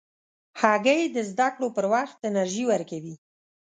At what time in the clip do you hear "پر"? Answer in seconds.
1.75-1.85